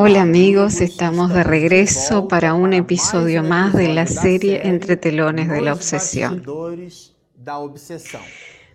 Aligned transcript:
Hola 0.00 0.22
amigos, 0.22 0.80
estamos 0.80 1.34
de 1.34 1.42
regreso 1.42 2.28
para 2.28 2.54
un 2.54 2.72
episodio 2.72 3.42
más 3.42 3.72
de 3.72 3.92
la 3.92 4.06
serie 4.06 4.68
Entre 4.68 4.96
telones 4.96 5.48
de 5.48 5.60
la 5.60 5.72
obsesión. 5.72 6.44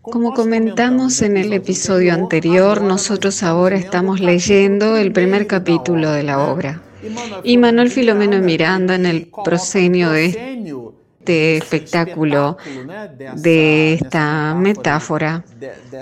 Como 0.02 0.34
comentamos 0.34 1.22
en 1.22 1.38
el 1.38 1.54
episodio 1.54 2.14
anterior, 2.14 2.82
nosotros 2.82 3.42
ahora 3.42 3.78
estamos 3.78 4.20
leyendo 4.20 4.98
el 4.98 5.14
primer 5.14 5.48
capítulo 5.48 6.12
de 6.12 6.24
la 6.24 6.40
obra. 6.40 6.82
Y 7.46 7.56
Manuel 7.56 7.90
Filomeno 7.90 8.40
Miranda 8.40 8.96
en 8.96 9.06
el 9.06 9.32
prosenio 9.46 10.10
de 10.10 10.83
este 11.24 11.56
espectáculo, 11.56 12.58
de 13.38 13.94
esta 13.94 14.54
metáfora, 14.56 15.46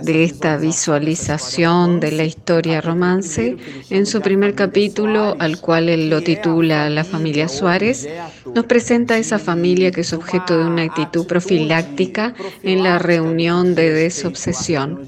de 0.02 0.24
esta 0.24 0.58
visualización 0.58 2.00
de 2.00 2.12
la 2.12 2.24
historia 2.24 2.82
romance, 2.82 3.56
en 3.92 4.08
su 4.08 4.20
primer 4.22 4.56
capítulo, 4.56 5.36
al 5.38 5.62
cual 5.62 5.90
él 5.90 6.10
lo 6.10 6.22
titula 6.24 6.90
La 6.90 7.04
familia 7.04 7.48
Suárez, 7.48 8.10
nos 8.56 8.66
presenta 8.66 9.14
a 9.14 9.18
esa 9.20 9.38
familia 9.38 9.92
que 9.92 10.02
es 10.02 10.12
objeto 10.12 10.58
de 10.58 10.66
una 10.66 10.84
actitud 10.84 11.28
profiláctica 11.28 12.34
en 12.64 12.82
la 12.82 12.98
reunión 12.98 13.76
de 13.76 13.92
desobsesión 13.92 15.02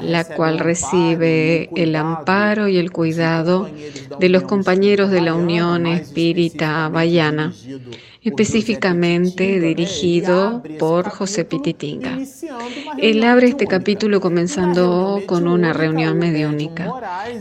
la 0.00 0.24
cual 0.24 0.58
recibe 0.60 1.68
el 1.74 1.96
amparo 1.96 2.68
y 2.68 2.78
el 2.78 2.92
cuidado 2.92 3.68
de 4.18 4.28
los 4.28 4.44
compañeros 4.44 5.10
de 5.10 5.20
la 5.20 5.34
Unión 5.34 5.86
Espírita 5.86 6.88
Bayana 6.88 7.52
específicamente 8.22 9.58
dirigido 9.58 10.62
por 10.78 11.08
José 11.08 11.44
Pititinga. 11.44 12.18
Él 12.98 13.24
abre 13.24 13.48
este 13.48 13.66
capítulo 13.66 14.20
comenzando 14.20 15.20
con 15.26 15.48
una 15.48 15.72
reunión 15.72 16.18
mediúnica. 16.18 16.88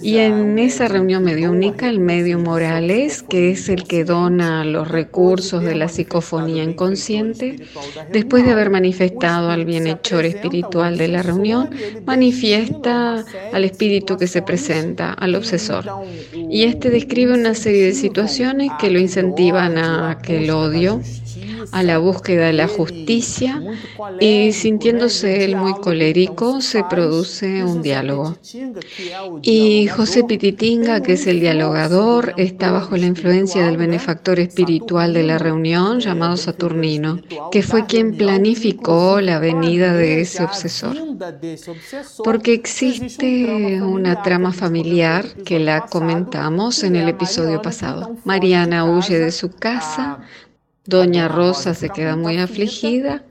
Y 0.02 0.18
en 0.18 0.58
esa 0.58 0.88
reunión 0.88 1.24
mediúnica, 1.24 1.88
el 1.88 2.00
medio 2.00 2.40
Morales, 2.40 3.22
que 3.22 3.52
es 3.52 3.70
el 3.70 3.84
que 3.84 4.04
dona 4.04 4.66
los 4.66 4.88
recursos 4.88 5.64
de 5.64 5.76
la 5.76 5.88
psicofonía 5.88 6.64
inconsciente, 6.64 7.58
después 8.12 8.44
de 8.44 8.52
haber 8.52 8.72
manifestado 8.72 9.52
al 9.52 9.66
bienhechor 9.66 10.26
espiritual 10.26 10.98
de 10.98 11.08
la 11.10 11.22
reunión, 11.22 11.70
manifiesta 12.06 13.24
al 13.54 13.66
espíritu 13.66 14.18
que 14.18 14.28
se 14.28 14.42
presenta, 14.42 15.14
al 15.14 15.36
obsesor. 15.36 15.86
Y 16.34 16.64
este 16.64 16.90
describe 16.90 17.34
una 17.34 17.54
serie 17.54 17.86
de 17.86 17.94
situaciones 17.94 18.72
que 18.80 18.90
lo 18.90 19.00
incentivan 19.00 19.78
a 19.78 20.18
que 20.24 20.42
lo 20.42 20.71
a 21.72 21.84
la 21.84 21.98
búsqueda 21.98 22.48
de 22.48 22.54
la 22.54 22.68
justicia 22.68 23.62
y 24.20 24.52
sintiéndose 24.52 25.46
él 25.46 25.56
muy 25.56 25.74
colérico 25.76 26.62
se 26.62 26.84
produce 26.84 27.64
un 27.64 27.82
diálogo. 27.82 28.38
Y 29.42 29.88
José 29.88 30.24
Pititinga, 30.24 31.02
que 31.02 31.14
es 31.14 31.28
el 31.28 31.40
dialogador, 31.40 32.34
está 32.38 32.72
bajo 32.72 32.98
la 32.98 33.06
influencia 33.06 33.66
del 33.66 33.78
benefactor 33.78 34.40
espiritual 34.40 35.14
de 35.14 35.24
la 35.24 35.38
reunión 35.38 36.00
llamado 36.00 36.38
Saturnino, 36.38 37.22
que 37.52 37.64
fue 37.64 37.86
quien 37.86 38.18
planificó 38.18 39.22
la 39.22 39.40
venida 39.40 39.94
de 39.94 40.22
ese 40.22 40.44
obsesor. 40.44 40.96
Porque 42.24 42.54
existe 42.54 43.82
una 43.82 44.22
trama 44.24 44.52
familiar 44.52 45.26
que 45.46 45.60
la 45.60 45.86
comentamos 45.86 46.84
en 46.84 46.96
el 46.96 47.10
episodio 47.10 47.62
pasado. 47.62 48.16
Mariana 48.26 48.86
huye 48.86 49.20
de 49.20 49.32
su 49.32 49.52
casa, 49.52 50.20
Doña 50.86 51.28
Rosa 51.28 51.76
se 51.76 51.90
queda 51.90 52.16
muy 52.16 52.40
afligida 52.40 53.24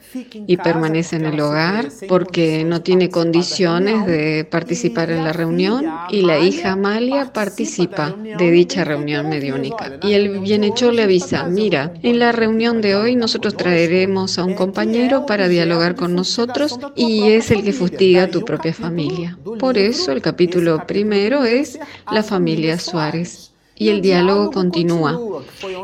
y 0.46 0.56
permanece 0.56 1.16
en 1.16 1.24
el 1.24 1.40
hogar 1.40 1.88
porque 2.08 2.64
no 2.64 2.82
tiene 2.82 3.10
condiciones 3.10 4.06
de 4.06 4.46
participar 4.48 5.10
en 5.10 5.24
la 5.24 5.32
reunión 5.32 5.84
y 6.10 6.22
la 6.22 6.38
hija 6.38 6.72
Amalia 6.72 7.32
participa 7.32 8.10
de 8.12 8.50
dicha 8.52 8.84
reunión 8.84 9.28
mediúnica. 9.28 9.98
Y 10.00 10.12
el 10.12 10.38
bienhechor 10.38 10.94
le 10.94 11.02
avisa, 11.02 11.44
mira, 11.46 11.92
en 12.04 12.20
la 12.20 12.30
reunión 12.30 12.80
de 12.80 12.94
hoy 12.94 13.16
nosotros 13.16 13.56
traeremos 13.56 14.38
a 14.38 14.44
un 14.44 14.54
compañero 14.54 15.26
para 15.26 15.48
dialogar 15.48 15.96
con 15.96 16.14
nosotros 16.14 16.78
y 16.94 17.30
es 17.32 17.50
el 17.50 17.64
que 17.64 17.72
fustiga 17.72 18.24
a 18.24 18.30
tu 18.30 18.44
propia 18.44 18.72
familia. 18.72 19.36
Por 19.58 19.76
eso 19.76 20.12
el 20.12 20.22
capítulo 20.22 20.86
primero 20.86 21.42
es 21.42 21.80
la 22.12 22.22
familia 22.22 22.78
Suárez 22.78 23.50
y 23.80 23.88
el 23.88 24.02
diálogo 24.02 24.50
continúa, 24.50 25.18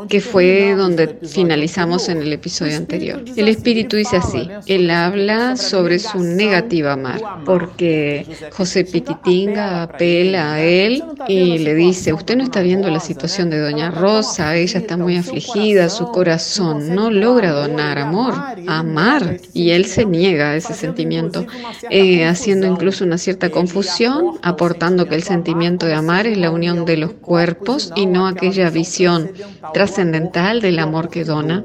que 0.07 0.21
fue 0.21 0.75
donde 0.75 1.17
finalizamos 1.27 2.09
en 2.09 2.19
el 2.19 2.31
episodio 2.31 2.77
anterior. 2.77 3.25
El 3.35 3.47
espíritu 3.47 3.95
dice 3.95 4.17
así, 4.17 4.47
él 4.67 4.91
habla 4.91 5.57
sobre 5.57 5.97
su 5.97 6.19
negativa 6.19 6.93
amar, 6.93 7.19
porque 7.43 8.23
José 8.51 8.83
Pititinga 8.83 9.81
apela 9.81 10.53
a 10.53 10.61
él 10.61 11.03
y 11.27 11.57
le 11.57 11.73
dice, 11.73 12.13
usted 12.13 12.37
no 12.37 12.43
está 12.43 12.61
viendo 12.61 12.87
la 12.91 12.99
situación 12.99 13.49
de 13.49 13.59
Doña 13.59 13.89
Rosa, 13.89 14.55
ella 14.55 14.79
está 14.79 14.95
muy 14.95 15.17
afligida, 15.17 15.89
su 15.89 16.05
corazón 16.11 16.93
no 16.93 17.09
logra 17.09 17.51
donar 17.51 17.97
amor, 17.97 18.35
amar, 18.67 19.39
y 19.55 19.71
él 19.71 19.85
se 19.85 20.05
niega 20.05 20.51
a 20.51 20.55
ese 20.55 20.75
sentimiento, 20.75 21.47
eh, 21.89 22.25
haciendo 22.25 22.67
incluso 22.67 23.03
una 23.03 23.17
cierta 23.17 23.49
confusión, 23.49 24.37
aportando 24.43 25.07
que 25.07 25.15
el 25.15 25.23
sentimiento 25.23 25.87
de 25.87 25.95
amar 25.95 26.27
es 26.27 26.37
la 26.37 26.51
unión 26.51 26.85
de 26.85 26.97
los 26.97 27.13
cuerpos 27.13 27.86
y 27.95 28.05
no 28.05 28.27
aquella 28.27 28.69
visión 28.69 29.31
trascendental 29.73 30.61
del 30.61 30.79
amor 30.79 31.09
que 31.09 31.23
dona 31.23 31.63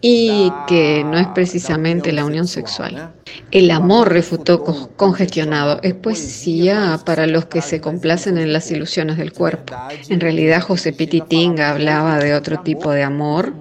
y 0.00 0.52
que 0.66 1.04
no 1.04 1.18
es 1.18 1.26
precisamente 1.28 2.12
la 2.12 2.24
unión 2.24 2.46
sexual. 2.46 3.12
El 3.50 3.70
amor 3.70 4.12
refutó 4.12 4.62
congestionado 4.96 5.80
es 5.82 5.94
poesía 5.94 7.00
para 7.04 7.26
los 7.26 7.46
que 7.46 7.62
se 7.62 7.80
complacen 7.80 8.38
en 8.38 8.52
las 8.52 8.70
ilusiones 8.70 9.16
del 9.16 9.32
cuerpo. 9.32 9.74
En 10.08 10.20
realidad 10.20 10.62
José 10.62 10.92
Pititinga 10.92 11.70
hablaba 11.70 12.18
de 12.18 12.34
otro 12.34 12.60
tipo 12.60 12.90
de 12.92 13.02
amor, 13.02 13.54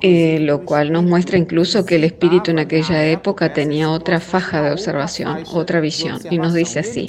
eh, 0.00 0.38
lo 0.40 0.64
cual 0.64 0.92
nos 0.92 1.04
muestra 1.04 1.38
incluso 1.38 1.84
que 1.84 1.96
el 1.96 2.04
espíritu 2.04 2.50
en 2.50 2.58
aquella 2.58 3.04
época 3.06 3.52
tenía 3.52 3.90
otra 3.90 4.20
faja 4.20 4.62
de 4.62 4.72
observación, 4.72 5.44
otra 5.52 5.80
visión, 5.80 6.20
y 6.30 6.38
nos 6.38 6.54
dice 6.54 6.80
así, 6.80 7.08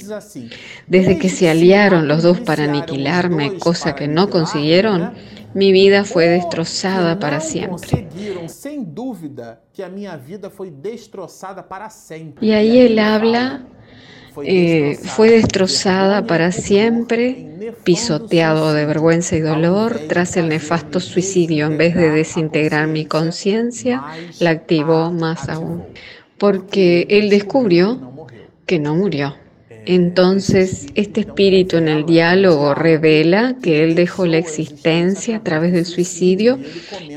desde 0.86 1.18
que 1.18 1.28
se 1.28 1.50
aliaron 1.50 2.08
los 2.08 2.22
dos 2.22 2.40
para 2.40 2.64
aniquilar 2.64 3.23
cosa 3.58 3.94
que 3.94 4.08
no 4.08 4.30
consiguieron, 4.30 5.12
mi 5.54 5.72
vida 5.72 6.04
fue 6.04 6.26
destrozada 6.28 7.18
para 7.18 7.40
siempre. 7.40 8.08
Y 12.40 12.52
ahí 12.52 12.78
él 12.78 12.98
habla, 12.98 13.66
eh, 14.42 14.98
fue 15.00 15.30
destrozada 15.30 16.26
para 16.26 16.50
siempre, 16.50 17.72
pisoteado 17.84 18.72
de 18.72 18.84
vergüenza 18.84 19.36
y 19.36 19.40
dolor, 19.40 20.00
tras 20.08 20.36
el 20.36 20.48
nefasto 20.48 20.98
suicidio, 20.98 21.66
en 21.66 21.78
vez 21.78 21.94
de 21.94 22.10
desintegrar 22.10 22.88
mi 22.88 23.06
conciencia, 23.06 24.02
la 24.40 24.50
activó 24.50 25.12
más 25.12 25.48
aún. 25.48 25.84
Porque 26.36 27.06
él 27.08 27.30
descubrió 27.30 28.26
que 28.66 28.80
no 28.80 28.96
murió. 28.96 29.43
Entonces, 29.86 30.86
este 30.94 31.20
espíritu 31.20 31.76
en 31.76 31.88
el 31.88 32.06
diálogo 32.06 32.74
revela 32.74 33.56
que 33.62 33.84
él 33.84 33.94
dejó 33.94 34.26
la 34.26 34.38
existencia 34.38 35.36
a 35.36 35.42
través 35.42 35.72
del 35.72 35.86
suicidio 35.86 36.58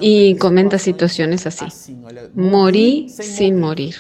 y 0.02 0.36
comenta 0.36 0.78
situaciones 0.78 1.46
así. 1.46 1.66
Morí 2.36 3.10
sin 3.10 3.60
morir. 3.60 3.96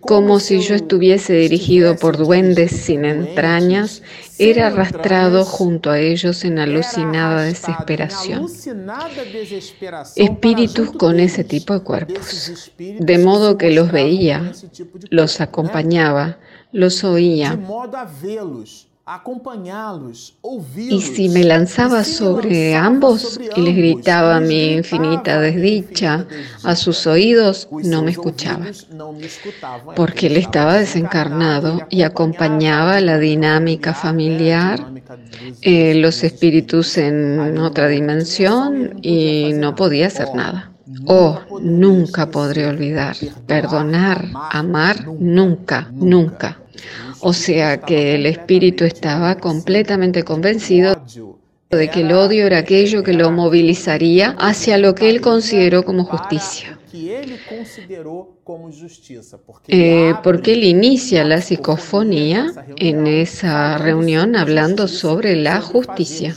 Como 0.00 0.40
si 0.40 0.60
yo 0.60 0.74
estuviese 0.74 1.34
dirigido 1.34 1.96
por 1.96 2.16
duendes 2.16 2.70
sin 2.70 3.04
entrañas, 3.04 4.02
era 4.38 4.68
arrastrado 4.68 5.44
junto 5.44 5.90
a 5.90 5.98
ellos 5.98 6.44
en 6.44 6.58
alucinada 6.58 7.42
desesperación. 7.42 8.46
Espíritus 10.16 10.92
con 10.92 11.20
ese 11.20 11.44
tipo 11.44 11.74
de 11.74 11.80
cuerpos. 11.80 12.70
De 12.78 13.18
modo 13.18 13.58
que 13.58 13.70
los 13.70 13.90
veía, 13.92 14.52
los 15.10 15.40
acompañaba, 15.40 16.38
los 16.72 17.04
oía. 17.04 17.58
Y 20.76 21.00
si 21.00 21.30
me 21.30 21.42
lanzaba 21.42 22.04
sobre 22.04 22.76
ambos 22.76 23.40
y 23.56 23.60
les 23.62 23.74
gritaba 23.74 24.38
mi 24.38 24.72
infinita 24.74 25.40
desdicha 25.40 26.26
a 26.62 26.76
sus 26.76 27.06
oídos, 27.06 27.68
no 27.72 28.02
me 28.02 28.10
escuchaba, 28.10 28.66
porque 29.96 30.26
él 30.26 30.36
estaba 30.36 30.74
desencarnado 30.74 31.86
y 31.88 32.02
acompañaba 32.02 33.00
la 33.00 33.18
dinámica 33.18 33.94
familiar, 33.94 34.92
eh, 35.62 35.94
los 35.94 36.22
espíritus 36.22 36.98
en 36.98 37.56
otra 37.56 37.88
dimensión 37.88 38.98
y 39.00 39.52
no 39.54 39.74
podía 39.74 40.08
hacer 40.08 40.28
nada. 40.34 40.70
Oh, 41.10 41.40
nunca 41.62 42.30
podré 42.30 42.66
olvidar, 42.66 43.16
perdonar, 43.46 44.28
amar, 44.52 45.06
nunca, 45.08 45.90
nunca. 45.94 46.60
O 47.20 47.32
sea 47.32 47.80
que 47.80 48.14
el 48.14 48.26
espíritu 48.26 48.84
estaba 48.84 49.36
completamente 49.36 50.22
convencido 50.22 51.02
de 51.70 51.88
que 51.88 52.00
el 52.00 52.12
odio 52.12 52.46
era 52.46 52.58
aquello 52.58 53.02
que 53.02 53.14
lo 53.14 53.30
movilizaría 53.30 54.36
hacia 54.38 54.76
lo 54.76 54.94
que 54.94 55.08
él 55.08 55.22
consideró 55.22 55.82
como 55.82 56.04
justicia. 56.04 56.78
Eh, 59.68 60.14
porque 60.22 60.52
él 60.52 60.64
inicia 60.64 61.24
la 61.24 61.40
psicofonía 61.40 62.52
en 62.76 63.06
esa 63.06 63.78
reunión 63.78 64.36
hablando 64.36 64.88
sobre 64.88 65.36
la 65.36 65.60
justicia, 65.60 66.36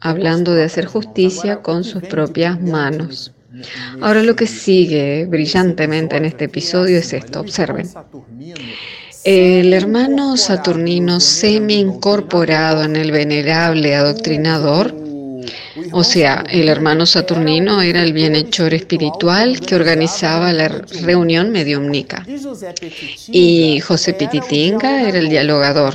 hablando 0.00 0.54
de 0.54 0.64
hacer 0.64 0.86
justicia 0.86 1.62
con 1.62 1.82
sus 1.82 2.02
propias 2.02 2.60
manos. 2.60 3.35
Ahora 4.00 4.22
lo 4.22 4.36
que 4.36 4.46
sigue 4.46 5.26
brillantemente 5.26 6.16
en 6.16 6.24
este 6.24 6.44
episodio 6.46 6.98
es 6.98 7.12
esto, 7.12 7.40
observen. 7.40 7.88
El 9.24 9.72
hermano 9.72 10.36
Saturnino 10.36 11.20
semi 11.20 11.74
incorporado 11.74 12.84
en 12.84 12.96
el 12.96 13.10
venerable 13.10 13.94
adoctrinador 13.94 14.94
o 15.92 16.04
sea, 16.04 16.44
el 16.48 16.68
hermano 16.68 17.06
Saturnino 17.06 17.82
era 17.82 18.02
el 18.02 18.12
bienhechor 18.12 18.72
espiritual 18.74 19.60
que 19.60 19.74
organizaba 19.74 20.52
la 20.52 20.68
reunión 20.68 21.50
mediumnica. 21.50 22.26
Y 23.28 23.80
José 23.80 24.14
Pititinga 24.14 25.08
era 25.08 25.18
el 25.18 25.28
dialogador. 25.28 25.94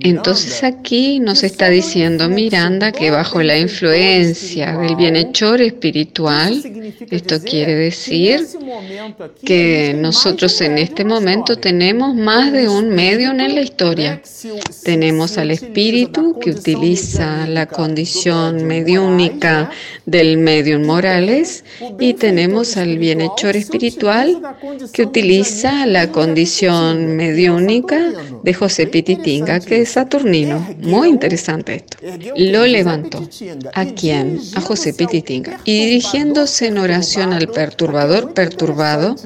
Entonces 0.00 0.64
aquí 0.64 1.20
nos 1.20 1.42
está 1.42 1.68
diciendo 1.68 2.28
Miranda 2.28 2.92
que 2.92 3.10
bajo 3.10 3.42
la 3.42 3.58
influencia 3.58 4.76
del 4.78 4.96
bienhechor 4.96 5.60
espiritual, 5.60 6.62
esto 7.10 7.40
quiere 7.40 7.74
decir 7.74 8.46
que 9.44 9.94
nosotros 9.96 10.60
en 10.60 10.78
este 10.78 11.04
momento 11.04 11.56
tenemos 11.56 12.14
más 12.14 12.52
de 12.52 12.68
un 12.68 12.88
medio 12.88 13.30
en 13.30 13.54
la 13.54 13.60
historia. 13.60 14.20
Tenemos 14.82 15.38
al 15.38 15.50
espíritu 15.50 16.38
que 16.40 16.50
utiliza 16.50 17.46
la 17.46 17.66
condición 17.66 18.23
mediúnica 18.32 19.70
del 20.06 20.38
medium 20.38 20.84
Morales 20.84 21.64
y 22.00 22.14
tenemos 22.14 22.76
al 22.76 22.98
bienhechor 22.98 23.56
espiritual 23.56 24.40
que 24.92 25.02
utiliza 25.02 25.86
la 25.86 26.10
condición 26.10 27.16
mediúnica 27.16 28.12
de 28.42 28.54
José 28.54 28.86
Pititinga, 28.86 29.60
que 29.60 29.82
es 29.82 29.90
Saturnino. 29.90 30.66
Muy 30.80 31.08
interesante 31.08 31.76
esto. 31.76 31.98
Lo 32.36 32.66
levantó. 32.66 33.28
¿A 33.74 33.84
quién? 33.84 34.40
A 34.54 34.60
José 34.60 34.94
Pititinga. 34.94 35.60
Y 35.64 35.84
dirigiéndose 35.84 36.68
en 36.68 36.78
oración 36.78 37.32
al 37.32 37.48
perturbador 37.48 38.32
perturbado, 38.32 39.16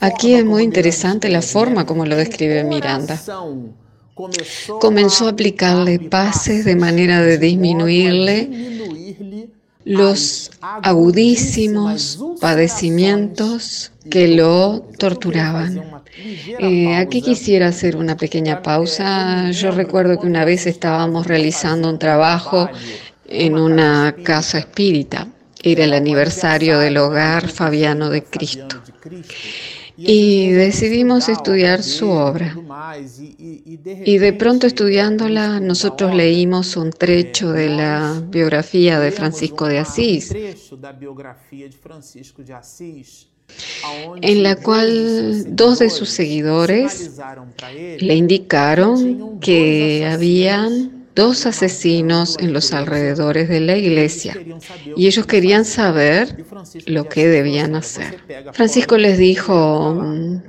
aquí 0.00 0.34
es 0.34 0.44
muy 0.44 0.64
interesante 0.64 1.28
la 1.28 1.42
forma 1.42 1.86
como 1.86 2.06
lo 2.06 2.16
describe 2.16 2.64
Miranda 2.64 3.20
comenzó 4.80 5.26
a 5.26 5.30
aplicarle 5.30 5.98
pases 5.98 6.64
de 6.64 6.76
manera 6.76 7.22
de 7.22 7.38
disminuirle 7.38 8.78
los 9.84 10.50
agudísimos 10.60 12.18
padecimientos 12.40 13.92
que 14.10 14.28
lo 14.28 14.84
torturaban. 14.98 16.02
Eh, 16.58 16.94
aquí 16.96 17.22
quisiera 17.22 17.68
hacer 17.68 17.96
una 17.96 18.16
pequeña 18.16 18.62
pausa. 18.62 19.50
Yo 19.50 19.70
recuerdo 19.70 20.20
que 20.20 20.26
una 20.26 20.44
vez 20.44 20.66
estábamos 20.66 21.26
realizando 21.26 21.88
un 21.88 21.98
trabajo 21.98 22.68
en 23.26 23.56
una 23.56 24.14
casa 24.22 24.58
espírita. 24.58 25.28
Era 25.62 25.84
el 25.84 25.94
aniversario 25.94 26.78
del 26.78 26.98
hogar 26.98 27.48
Fabiano 27.48 28.10
de 28.10 28.24
Cristo 28.24 28.82
y 29.98 30.50
decidimos 30.52 31.28
estudiar 31.28 31.82
su 31.82 32.08
obra. 32.08 32.56
Y 34.04 34.18
de 34.18 34.32
pronto 34.32 34.66
estudiándola, 34.66 35.58
nosotros 35.58 36.14
leímos 36.14 36.76
un 36.76 36.90
trecho 36.90 37.50
de 37.50 37.68
la 37.68 38.22
biografía 38.28 39.00
de 39.00 39.10
Francisco 39.10 39.66
de 39.66 39.80
Asís, 39.80 40.32
en 44.22 44.42
la 44.42 44.56
cual 44.56 45.56
dos 45.56 45.80
de 45.80 45.90
sus 45.90 46.10
seguidores 46.10 47.18
le 47.98 48.14
indicaron 48.14 49.40
que 49.40 50.06
habían 50.06 50.97
dos 51.18 51.46
asesinos 51.46 52.36
en 52.38 52.52
los 52.52 52.72
alrededores 52.72 53.48
de 53.48 53.58
la 53.58 53.76
iglesia 53.76 54.36
y 54.96 55.08
ellos 55.08 55.26
querían 55.26 55.64
saber 55.64 56.44
lo 56.86 57.08
que 57.08 57.26
debían 57.26 57.74
hacer. 57.74 58.20
Francisco 58.52 58.96
les 58.96 59.18
dijo, 59.18 60.00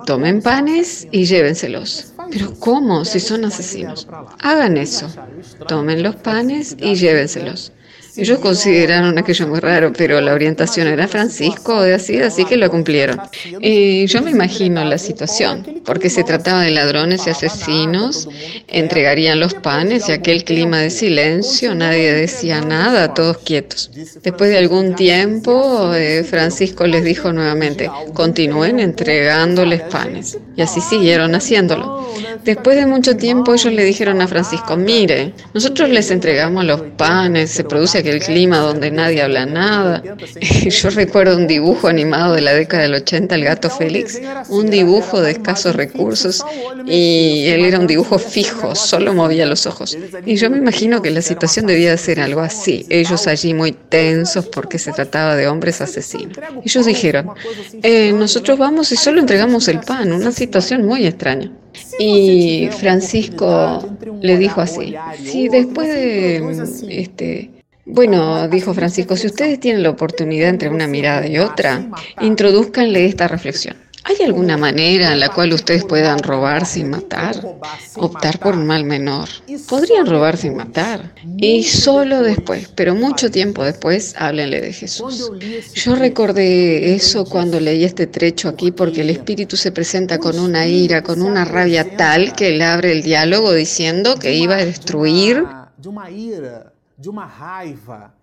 tomen 0.05 0.43
panes 0.43 1.07
y 1.11 1.25
llévenselos. 1.25 2.13
Pero 2.29 2.53
¿cómo 2.59 3.03
si 3.03 3.19
son 3.19 3.45
asesinos? 3.45 4.07
Hagan 4.43 4.77
eso. 4.77 5.07
Tomen 5.67 6.03
los 6.03 6.15
panes 6.17 6.77
y 6.79 6.93
llévenselos. 6.93 7.71
Ellos 8.15 8.39
consideraron 8.39 9.17
aquello 9.17 9.47
muy 9.47 9.59
raro, 9.59 9.93
pero 9.93 10.19
la 10.21 10.33
orientación 10.33 10.87
era 10.87 11.07
Francisco 11.07 11.81
de 11.81 11.93
así, 11.93 12.17
así 12.17 12.45
que 12.45 12.57
lo 12.57 12.69
cumplieron. 12.69 13.19
Y 13.61 14.05
yo 14.07 14.21
me 14.21 14.31
imagino 14.31 14.83
la 14.83 14.97
situación, 14.97 15.81
porque 15.85 16.09
se 16.09 16.23
trataba 16.23 16.63
de 16.63 16.71
ladrones 16.71 17.27
y 17.27 17.29
asesinos, 17.29 18.27
entregarían 18.67 19.39
los 19.39 19.53
panes 19.53 20.09
y 20.09 20.11
aquel 20.11 20.43
clima 20.43 20.79
de 20.79 20.89
silencio, 20.89 21.75
nadie 21.75 22.13
decía 22.13 22.61
nada, 22.61 23.13
todos 23.13 23.37
quietos. 23.37 23.91
Después 24.23 24.49
de 24.49 24.57
algún 24.57 24.95
tiempo, 24.95 25.93
eh, 25.93 26.23
Francisco 26.23 26.85
les 26.87 27.03
dijo 27.03 27.31
nuevamente, 27.31 27.89
continúen 28.13 28.79
entregándoles 28.79 29.81
panes. 29.81 30.37
Y 30.55 30.61
así 30.61 30.81
siguieron 30.81 31.35
haciéndolo. 31.35 32.09
Después 32.43 32.77
de 32.77 32.85
mucho 32.85 33.15
tiempo 33.15 33.53
ellos 33.53 33.73
le 33.73 33.83
dijeron 33.83 34.21
a 34.21 34.27
Francisco, 34.27 34.75
mire, 34.75 35.33
nosotros 35.53 35.89
les 35.89 36.11
entregamos 36.11 36.65
los 36.65 36.81
panes, 36.97 37.51
se 37.51 37.63
produce 37.63 37.98
aquel 37.99 38.19
clima 38.19 38.59
donde 38.59 38.91
nadie 38.91 39.21
habla 39.21 39.45
nada. 39.45 40.03
Yo 40.69 40.89
recuerdo 40.89 41.37
un 41.37 41.47
dibujo 41.47 41.87
animado 41.87 42.35
de 42.35 42.41
la 42.41 42.53
década 42.53 42.83
del 42.83 42.95
80, 42.95 43.35
el 43.35 43.43
gato 43.43 43.69
Félix, 43.69 44.19
un 44.49 44.69
dibujo 44.69 45.21
de 45.21 45.31
escasos 45.31 45.75
recursos 45.75 46.43
y 46.85 47.47
él 47.47 47.65
era 47.65 47.79
un 47.79 47.87
dibujo 47.87 48.19
fijo, 48.19 48.75
solo 48.75 49.13
movía 49.13 49.45
los 49.45 49.65
ojos. 49.65 49.97
Y 50.25 50.35
yo 50.35 50.49
me 50.49 50.57
imagino 50.57 51.01
que 51.01 51.11
la 51.11 51.21
situación 51.21 51.65
debía 51.65 51.91
de 51.91 51.97
ser 51.97 52.19
algo 52.19 52.41
así, 52.41 52.85
ellos 52.89 53.27
allí 53.27 53.53
muy 53.53 53.71
tensos 53.71 54.47
porque 54.47 54.79
se 54.79 54.91
trataba 54.91 55.35
de 55.35 55.47
hombres 55.47 55.81
asesinos. 55.81 56.37
Ellos 56.63 56.85
dijeron, 56.85 57.31
eh, 57.83 58.11
nosotros 58.13 58.57
vamos 58.57 58.91
y 58.91 58.95
solo 58.95 59.19
entregamos 59.19 59.67
el 59.67 59.79
pan, 59.79 60.11
una 60.13 60.31
situación 60.31 60.85
muy 60.85 61.05
extraña. 61.05 61.51
Y 61.99 62.69
Francisco 62.79 63.87
le 64.21 64.37
dijo 64.37 64.61
así, 64.61 64.95
si 65.23 65.49
después 65.49 65.87
de 65.87 66.37
este, 66.89 67.58
bueno, 67.91 68.47
dijo 68.47 68.73
Francisco, 68.73 69.15
si 69.15 69.27
ustedes 69.27 69.59
tienen 69.59 69.83
la 69.83 69.89
oportunidad 69.89 70.49
entre 70.49 70.69
una 70.69 70.87
mirada 70.87 71.27
y 71.27 71.39
otra, 71.39 71.89
introduzcanle 72.21 73.05
esta 73.05 73.27
reflexión. 73.27 73.75
¿Hay 74.05 74.15
alguna 74.25 74.57
manera 74.57 75.11
en 75.13 75.19
la 75.19 75.29
cual 75.29 75.53
ustedes 75.53 75.83
puedan 75.83 76.19
robar 76.19 76.65
sin 76.65 76.89
matar? 76.89 77.35
Optar 77.95 78.39
por 78.39 78.55
un 78.55 78.65
mal 78.65 78.85
menor. 78.85 79.27
Podrían 79.67 80.05
robar 80.05 80.37
sin 80.37 80.55
matar. 80.55 81.13
Y 81.37 81.63
solo 81.63 82.23
después, 82.23 82.69
pero 82.75 82.95
mucho 82.95 83.29
tiempo 83.29 83.63
después, 83.63 84.15
háblenle 84.17 84.61
de 84.61 84.73
Jesús. 84.73 85.29
Yo 85.75 85.95
recordé 85.95 86.95
eso 86.95 87.25
cuando 87.25 87.59
leí 87.59 87.83
este 87.83 88.07
trecho 88.07 88.47
aquí 88.47 88.71
porque 88.71 89.01
el 89.01 89.09
Espíritu 89.09 89.57
se 89.57 89.71
presenta 89.71 90.17
con 90.17 90.39
una 90.39 90.65
ira, 90.65 91.03
con 91.03 91.21
una 91.21 91.43
rabia 91.43 91.97
tal 91.97 92.33
que 92.33 92.55
él 92.55 92.61
abre 92.61 92.93
el 92.93 93.03
diálogo 93.03 93.53
diciendo 93.53 94.15
que 94.17 94.33
iba 94.33 94.55
a 94.55 94.65
destruir 94.65 95.43
de 96.99 97.09
uma 97.09 97.25
raiva, 97.25 98.13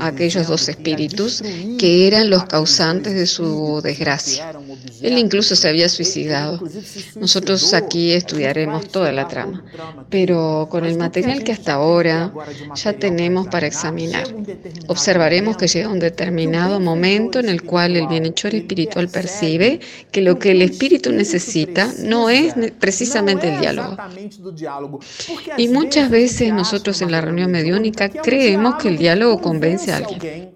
aquellos 0.00 0.48
dos 0.48 0.68
espíritus 0.68 1.42
que 1.78 2.08
eran 2.08 2.28
los 2.28 2.44
causantes 2.44 3.14
de 3.14 3.26
su 3.26 3.80
desgracia. 3.82 4.52
Él 5.00 5.16
incluso 5.18 5.54
se 5.54 5.68
había 5.68 5.88
suicidado. 5.88 6.60
Nosotros 7.14 7.72
aquí 7.72 8.12
estudiaremos 8.12 8.88
toda 8.88 9.12
la 9.12 9.28
trama, 9.28 9.64
pero 10.10 10.66
con 10.68 10.84
el 10.84 10.98
material 10.98 11.44
que 11.44 11.52
hasta 11.52 11.74
ahora 11.74 12.32
ya 12.74 12.92
tenemos 12.94 13.46
para 13.46 13.68
examinar, 13.68 14.26
observaremos 14.88 15.56
que 15.56 15.68
llega 15.68 15.88
un 15.88 16.00
determinado 16.00 16.80
momento 16.80 17.38
en 17.38 17.48
el 17.48 17.62
cual 17.62 17.96
el 17.96 18.08
bienhechor 18.08 18.54
espiritual 18.54 19.08
percibe 19.08 19.78
que 20.10 20.20
lo 20.20 20.38
que 20.38 20.50
el 20.50 20.62
espíritu 20.62 21.12
necesita 21.12 21.92
no 22.00 22.28
es 22.28 22.54
precisamente 22.80 23.54
el 23.54 23.60
diálogo. 23.60 23.96
Y 25.56 25.68
muchas 25.68 26.10
veces 26.10 26.52
nosotros 26.52 27.00
en 27.02 27.12
la 27.12 27.20
reunión 27.20 27.52
mediúnica 27.52 28.10
creemos 28.22 28.76
que 28.76 28.88
el 28.88 28.98
diálogo 28.98 29.40
convence 29.40 29.92
a 29.92 29.98
alguien. 29.98 30.54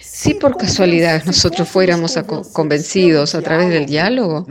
Si 0.00 0.34
por 0.34 0.56
casualidad 0.56 1.24
nosotros 1.24 1.68
fuéramos 1.68 2.18
convencidos 2.52 3.34
a 3.34 3.42
través 3.42 3.68
del 3.70 3.86
diálogo, 3.86 4.46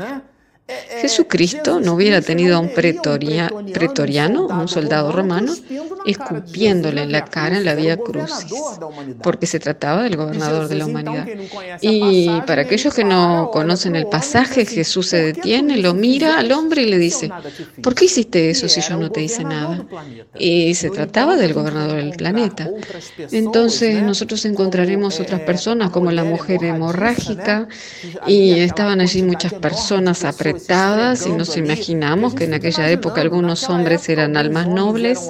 Jesucristo 1.02 1.80
no 1.80 1.94
hubiera 1.94 2.22
tenido 2.22 2.58
a 2.58 2.60
un 2.60 2.74
pretoriano, 2.74 4.48
un 4.48 4.68
soldado 4.68 5.14
romano, 5.14 5.54
escupiéndole 6.06 7.04
en 7.04 7.12
la 7.14 7.24
cara 7.24 7.58
en 7.58 7.66
la 7.66 7.74
vía 7.74 7.96
crucis, 7.96 8.52
porque 9.24 9.46
se 9.48 9.60
trataba 9.60 10.04
del 10.04 10.18
gobernador 10.18 10.68
de 10.68 10.76
la 10.76 10.86
humanidad. 10.86 11.26
Y 11.82 12.30
para 12.42 12.64
aquellos 12.64 12.94
que 12.94 13.06
no 13.06 13.50
conocen 13.54 13.96
el 13.96 14.08
pasaje, 14.08 14.66
Jesús 14.66 15.08
se 15.08 15.22
detiene, 15.22 15.78
lo 15.78 15.94
mira 15.94 16.38
al 16.38 16.52
hombre 16.52 16.82
y 16.82 16.90
le 16.90 16.98
dice, 16.98 17.30
¿por 17.82 17.96
qué 17.96 18.06
hiciste 18.06 18.50
eso 18.50 18.68
si 18.68 18.82
yo 18.82 18.98
no 18.98 19.10
te 19.10 19.22
hice 19.22 19.46
nada? 19.46 19.86
Y 20.38 20.76
se 20.76 20.90
trataba 20.90 21.38
del 21.38 21.54
gobernador 21.54 21.98
del 21.98 22.12
planeta. 22.12 22.70
Entonces 23.32 24.04
nosotros 24.04 24.44
encontraremos 24.44 25.20
otras 25.22 25.42
personas 25.42 25.92
como 25.92 26.12
la 26.12 26.26
mujer 26.26 26.64
hemorrágica 26.66 27.70
y 28.26 28.60
estaban 28.60 29.00
allí 29.00 29.24
muchas 29.24 29.54
personas 29.54 30.26
apretadas 30.26 30.57
y 31.26 31.30
nos 31.32 31.58
imaginamos 31.58 32.34
que 32.34 32.46
en 32.46 32.54
aquella 32.54 32.90
época 32.90 33.22
algunos 33.22 33.70
hombres 33.70 34.08
eran 34.10 34.38
almas 34.38 34.68
nobles, 34.68 35.30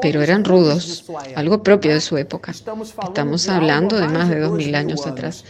pero 0.00 0.22
eran 0.22 0.44
rudos, 0.44 1.04
algo 1.34 1.62
propio 1.62 1.92
de 1.92 2.00
su 2.00 2.16
época. 2.16 2.52
Estamos 2.52 3.48
hablando 3.48 3.98
de 3.98 4.08
más 4.08 4.28
de 4.28 4.40
dos 4.40 4.52
mil 4.52 4.74
años 4.74 5.06
atrás. 5.06 5.44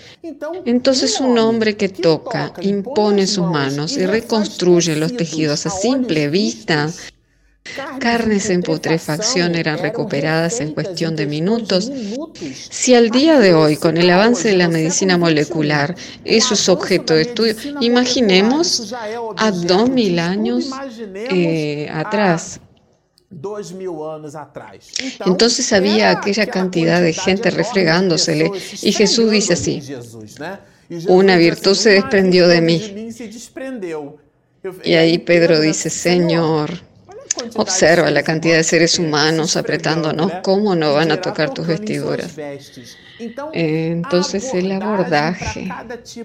Entonces 0.65 1.21
un 1.21 1.39
hombre 1.39 1.77
que 1.77 1.89
toca, 1.89 2.53
impone 2.61 3.27
sus 3.27 3.47
manos 3.47 3.97
y 3.97 4.07
reconstruye 4.07 4.97
los 4.97 5.17
tejidos 5.17 5.67
a 5.67 5.71
simple 5.71 6.29
vista, 6.29 6.89
Carnes 8.00 8.50
en 8.50 8.62
putrefacción 8.62 9.55
eran 9.55 9.79
recuperadas 9.79 10.61
en 10.61 10.73
cuestión 10.73 11.14
de 11.14 11.26
minutos. 11.26 11.90
Si 12.52 12.95
al 12.95 13.11
día 13.11 13.38
de 13.38 13.55
hoy, 13.55 13.76
con 13.76 13.97
el 13.97 14.11
avance 14.11 14.49
de 14.49 14.57
la 14.57 14.69
medicina 14.69 15.19
molecular, 15.19 15.95
eso 16.25 16.55
es 16.55 16.69
objeto 16.69 17.14
de 17.14 17.23
estudio, 17.23 17.55
imaginemos 17.81 18.95
a 19.37 19.50
dos 19.50 19.90
mil 19.90 20.19
años 20.19 20.71
eh, 21.14 21.88
atrás. 21.93 22.61
Entonces 25.25 25.73
había 25.73 26.11
aquella 26.11 26.47
cantidad 26.47 27.00
de 27.00 27.12
gente 27.12 27.50
refregándosele 27.50 28.50
y 28.83 28.93
Jesús 28.93 29.31
dice 29.31 29.52
así, 29.52 29.83
una 31.07 31.37
virtud 31.37 31.75
se 31.75 31.90
desprendió 31.90 32.49
de 32.49 32.61
mí. 32.61 33.11
Y 34.83 34.95
ahí 34.95 35.19
Pedro 35.19 35.61
dice, 35.61 35.88
Señor, 35.90 36.90
Observa 37.57 38.11
la 38.11 38.23
cantidad 38.23 38.57
de 38.57 38.65
seres 38.65 38.99
humanos 38.99 39.57
apretándonos. 39.57 40.33
¿Cómo 40.43 40.75
no 40.75 40.95
van 40.95 41.13
a 41.13 41.21
tocar 41.21 41.53
tus 41.53 41.67
vestiduras? 41.67 42.37
Entonces 43.53 44.55
el 44.55 44.73
abordaje 44.73 45.69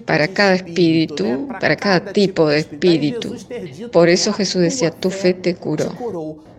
para 0.04 0.28
cada 0.28 0.54
espíritu, 0.54 1.48
para 1.60 1.76
cada 1.76 2.12
tipo 2.12 2.48
de 2.48 2.58
espíritu. 2.60 3.36
Por 3.92 4.08
eso 4.08 4.32
Jesús 4.32 4.62
decía, 4.62 4.90
tu 4.90 5.10
fe 5.10 5.34
te 5.34 5.54
curó. 5.54 5.92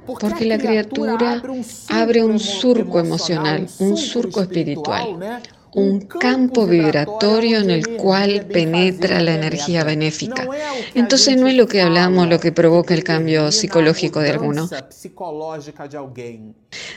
Porque 0.05 0.45
la 0.45 0.57
criatura 0.57 1.43
abre 1.89 2.23
un 2.23 2.39
surco 2.39 2.99
emocional, 2.99 3.67
un 3.79 3.97
surco 3.97 4.41
espiritual, 4.41 5.41
un 5.77 5.99
campo 6.01 6.65
vibratorio 6.65 7.59
en 7.59 7.69
el 7.69 7.97
cual 7.97 8.47
penetra 8.51 9.21
la 9.21 9.35
energía 9.35 9.83
benéfica. 9.83 10.47
Entonces 10.95 11.37
no 11.37 11.45
es 11.45 11.53
lo 11.53 11.67
que 11.67 11.83
hablamos 11.83 12.27
lo 12.27 12.39
que 12.39 12.51
provoca 12.51 12.95
el 12.95 13.03
cambio 13.03 13.51
psicológico 13.51 14.19
de 14.19 14.31
alguno, 14.31 14.67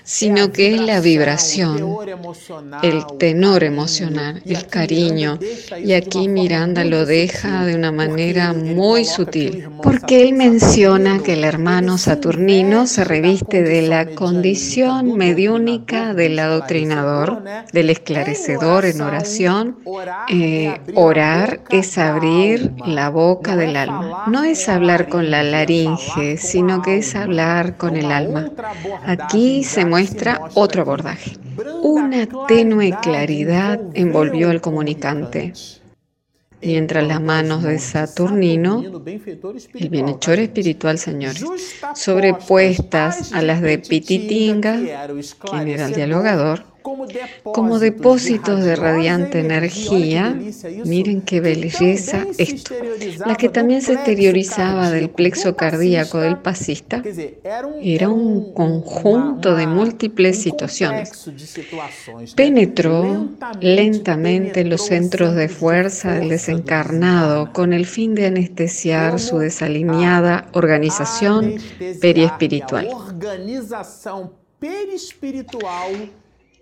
sino 0.02 0.50
que 0.50 0.74
es 0.74 0.80
la 0.80 1.00
vibración, 1.00 1.94
el 2.82 3.04
tenor 3.18 3.64
emocional, 3.64 4.42
el 4.46 4.66
cariño. 4.66 5.38
Y 5.84 5.92
aquí 5.92 6.28
Miranda 6.28 6.82
lo 6.82 7.04
deja 7.04 7.66
de 7.66 7.74
una 7.74 7.92
manera 7.92 8.54
muy 8.54 9.04
sutil, 9.04 9.68
porque 9.82 10.22
él 10.22 10.32
menciona 10.32 11.22
que 11.22 11.34
el 11.34 11.44
hermano 11.44 11.98
Saturnino 11.98 12.86
se 12.86 13.04
reviste 13.04 13.62
de 13.62 13.82
la 13.82 14.06
condición 14.06 15.18
mediúnica 15.18 16.14
del 16.14 16.38
adoctrinador, 16.38 17.42
del 17.74 17.90
esclarecedor, 17.90 18.69
en 18.78 19.00
oración, 19.00 19.78
eh, 20.28 20.80
orar 20.94 21.60
es 21.70 21.98
abrir 21.98 22.72
la 22.86 23.10
boca 23.10 23.56
del 23.56 23.76
alma. 23.76 24.24
No 24.28 24.44
es 24.44 24.68
hablar 24.68 25.08
con 25.08 25.30
la 25.30 25.42
laringe, 25.42 26.36
sino 26.36 26.80
que 26.82 26.98
es 26.98 27.14
hablar 27.14 27.76
con 27.76 27.96
el 27.96 28.12
alma. 28.12 28.50
Aquí 29.06 29.64
se 29.64 29.84
muestra 29.84 30.40
otro 30.54 30.82
abordaje. 30.82 31.32
Una 31.82 32.26
tenue 32.46 32.96
claridad 33.02 33.80
envolvió 33.94 34.50
al 34.50 34.60
comunicante 34.60 35.52
mientras 36.62 37.06
las 37.06 37.20
manos 37.20 37.62
de 37.62 37.78
Saturnino, 37.78 38.82
el 39.74 39.88
bienhechor 39.88 40.38
espiritual, 40.38 40.98
señores, 40.98 41.44
sobrepuestas 41.94 43.32
a 43.32 43.42
las 43.42 43.62
de 43.62 43.78
Pititinga, 43.78 44.78
quien 45.50 45.68
era 45.68 45.86
el 45.86 45.94
dialogador, 45.94 46.64
como 46.82 47.78
depósitos 47.78 48.62
de 48.62 48.76
radiante 48.76 49.40
energía, 49.40 50.38
miren 50.84 51.22
qué 51.22 51.40
belleza 51.40 52.26
esto, 52.38 52.74
la 53.26 53.34
que 53.36 53.48
también 53.48 53.82
se 53.82 53.94
exteriorizaba 53.94 54.90
del 54.90 55.10
plexo 55.10 55.56
cardíaco 55.56 56.18
del 56.18 56.38
pasista, 56.38 57.02
era 57.82 58.08
un 58.08 58.52
conjunto 58.52 59.54
de 59.54 59.66
múltiples 59.66 60.40
situaciones. 60.42 61.30
Penetró 62.34 63.28
lentamente 63.60 64.64
los 64.64 64.86
centros 64.86 65.34
de 65.34 65.48
fuerza 65.48 66.14
del 66.14 66.28
desencarnado 66.28 67.52
con 67.52 67.72
el 67.72 67.86
fin 67.86 68.14
de 68.14 68.26
anestesiar 68.26 69.18
su 69.18 69.38
desalineada 69.38 70.48
organización 70.52 71.54
periespiritual. 72.00 72.88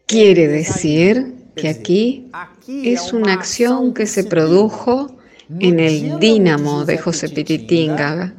Quiere 0.09 0.49
decir 0.49 1.35
que 1.55 1.69
aquí 1.69 2.31
es 2.67 3.13
una 3.13 3.35
acción 3.35 3.93
que 3.93 4.07
se 4.07 4.25
produjo 4.25 5.19
en 5.61 5.79
el 5.79 6.19
dínamo 6.19 6.87
de 6.87 6.97
José 6.97 7.29
Pititinga 7.29 8.33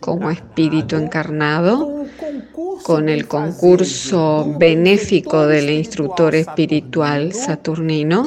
como 0.00 0.30
espíritu 0.30 0.96
encarnado, 0.96 2.06
con 2.82 3.10
el 3.10 3.28
concurso 3.28 4.54
benéfico 4.58 5.46
del 5.46 5.68
instructor 5.68 6.34
espiritual 6.34 7.34
saturnino, 7.34 8.26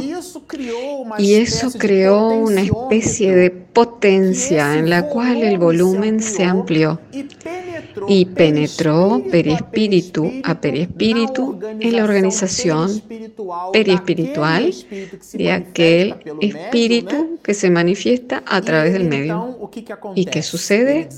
y 1.18 1.34
eso 1.34 1.72
creó 1.72 2.30
una 2.30 2.62
especie 2.62 3.36
de 3.36 3.50
potencia 3.50 4.78
en 4.78 4.92
la 4.92 5.08
cual 5.08 5.42
el 5.42 5.58
volumen 5.58 6.22
se 6.22 6.44
amplió 6.44 7.00
y 8.08 8.26
penetró 8.26 9.24
perispíritu 9.32 10.32
a 10.44 10.60
perispíritu 10.60 11.60
en 11.80 11.96
la 11.96 12.04
organización 12.04 13.02
periespiritual 13.72 14.74
de 15.34 15.52
aquel 15.52 16.16
espíritu 16.42 17.40
que 17.44 17.54
se 17.54 17.70
manifiesta 17.70 18.44
a 18.46 18.62
través 18.62 18.94
del 18.94 19.06
medio. 19.06 19.72
¿Y 20.16 20.26
qué 20.26 20.42
sucede? 20.44 21.10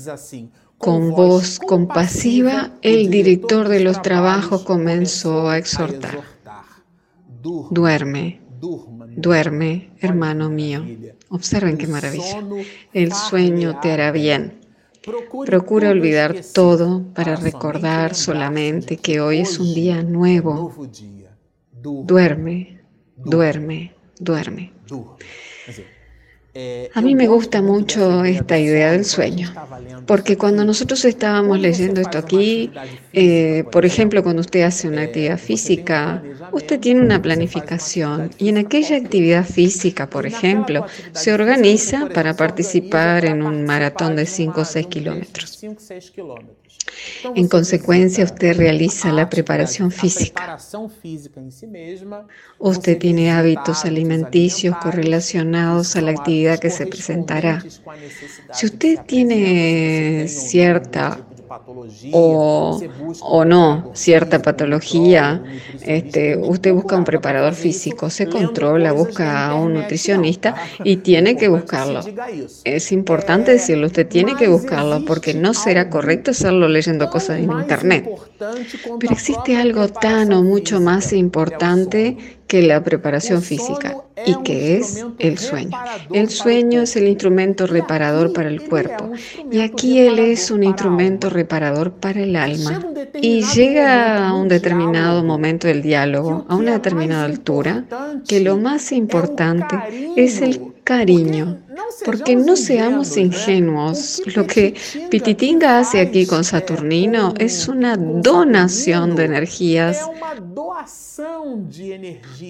Con 0.78 1.10
voz 1.10 1.58
compasiva, 1.58 2.72
el 2.82 3.10
director 3.10 3.68
de 3.68 3.80
los 3.80 4.00
trabajos 4.00 4.62
comenzó 4.62 5.48
a 5.48 5.58
exhortar. 5.58 6.20
Duerme, 7.70 8.40
duerme, 9.16 9.90
hermano 10.00 10.48
mío. 10.50 10.84
Observen 11.30 11.76
qué 11.76 11.88
maravilla. 11.88 12.44
El 12.92 13.12
sueño 13.12 13.80
te 13.80 13.90
hará 13.90 14.12
bien. 14.12 14.67
Procura 15.02 15.90
olvidar 15.90 16.34
todo 16.54 17.04
para 17.14 17.36
recordar 17.36 18.14
solamente 18.14 18.96
que 18.96 19.20
hoy 19.20 19.40
es 19.40 19.58
un 19.58 19.74
día 19.74 20.02
nuevo. 20.02 20.72
Duerme, 21.72 22.82
duerme, 23.16 23.94
duerme. 24.18 24.72
Eh, 26.60 26.90
A 26.92 27.00
mí 27.02 27.14
me 27.14 27.28
gusta 27.28 27.62
mucho 27.62 28.24
esta 28.24 28.58
idea 28.58 28.90
del 28.90 29.04
sueño, 29.04 29.48
porque 30.06 30.36
cuando 30.36 30.64
nosotros 30.64 31.04
estábamos 31.04 31.60
leyendo 31.60 32.00
esto 32.00 32.18
aquí, 32.18 32.72
eh, 33.12 33.62
por 33.70 33.86
ejemplo, 33.86 34.24
cuando 34.24 34.40
usted 34.40 34.62
hace 34.62 34.88
una 34.88 35.02
actividad 35.02 35.38
física, 35.38 36.20
usted 36.50 36.80
tiene 36.80 37.00
una 37.02 37.22
planificación 37.22 38.34
y 38.38 38.48
en 38.48 38.58
aquella 38.58 38.96
actividad 38.96 39.44
física, 39.44 40.10
por 40.10 40.26
ejemplo, 40.26 40.84
se 41.12 41.32
organiza 41.32 42.08
para 42.08 42.34
participar 42.34 43.24
en 43.24 43.42
un 43.42 43.64
maratón 43.64 44.16
de 44.16 44.26
5 44.26 44.62
o 44.62 44.64
6 44.64 44.88
kilómetros. 44.88 45.64
En 47.34 47.48
consecuencia, 47.48 48.24
usted 48.24 48.56
realiza 48.56 49.12
la 49.12 49.28
preparación 49.28 49.90
física. 49.90 50.58
Usted 52.58 52.98
tiene 52.98 53.30
hábitos 53.30 53.84
alimenticios 53.84 54.76
correlacionados 54.76 55.96
a 55.96 56.00
la 56.00 56.12
actividad 56.12 56.58
que 56.58 56.70
se 56.70 56.86
presentará. 56.86 57.64
Si 58.52 58.66
usted 58.66 59.00
tiene 59.06 60.26
cierta 60.28 61.27
o, 62.12 62.80
o 63.20 63.44
no 63.44 63.90
cierta 63.94 64.40
patología, 64.40 65.42
este, 65.82 66.36
usted 66.36 66.72
busca 66.72 66.96
un 66.96 67.04
preparador 67.04 67.54
físico, 67.54 68.10
se 68.10 68.26
controla, 68.26 68.92
busca 68.92 69.48
a 69.48 69.54
un 69.54 69.74
nutricionista 69.74 70.54
y 70.84 70.98
tiene 70.98 71.36
que 71.36 71.48
buscarlo. 71.48 72.00
Es 72.64 72.92
importante 72.92 73.52
decirlo, 73.52 73.86
usted 73.86 74.06
tiene 74.06 74.36
que 74.36 74.48
buscarlo 74.48 75.04
porque 75.04 75.34
no 75.34 75.54
será 75.54 75.90
correcto 75.90 76.30
hacerlo 76.32 76.68
leyendo 76.68 77.08
cosas 77.10 77.38
en 77.38 77.52
internet. 77.52 78.08
Pero 78.38 79.12
existe 79.12 79.56
algo 79.56 79.88
tan 79.88 80.32
o 80.32 80.42
mucho 80.42 80.80
más 80.80 81.12
importante 81.12 82.37
que 82.48 82.62
la 82.62 82.82
preparación 82.82 83.42
física 83.42 83.98
y 84.26 84.34
que 84.42 84.78
es 84.78 85.04
el 85.18 85.38
sueño. 85.38 85.78
El 86.12 86.30
sueño 86.30 86.82
es 86.82 86.96
el 86.96 87.06
instrumento 87.06 87.66
reparador 87.66 88.32
para 88.32 88.48
el 88.48 88.62
cuerpo 88.62 89.12
y 89.52 89.60
aquí 89.60 90.00
él 90.00 90.18
es 90.18 90.50
un 90.50 90.64
instrumento 90.64 91.30
reparador 91.30 91.92
para 91.92 92.22
el 92.22 92.34
alma. 92.34 92.84
Y 93.14 93.42
llega 93.42 94.26
a 94.26 94.34
un 94.34 94.48
determinado 94.48 95.22
momento 95.22 95.68
del 95.68 95.82
diálogo, 95.82 96.46
a 96.48 96.56
una 96.56 96.72
determinada 96.72 97.24
altura, 97.24 97.84
que 98.26 98.40
lo 98.40 98.56
más 98.56 98.92
importante 98.92 99.76
es 100.16 100.40
el 100.40 100.67
cariño, 100.88 101.58
porque 102.02 102.34
no 102.34 102.56
seamos 102.56 103.14
ingenuos. 103.18 104.22
Lo 104.34 104.46
que 104.46 104.74
Pititinga 105.10 105.78
hace 105.80 106.00
aquí 106.00 106.24
con 106.24 106.44
Saturnino 106.44 107.34
es 107.38 107.68
una 107.68 107.94
donación 107.98 109.14
de 109.14 109.24
energías 109.26 110.08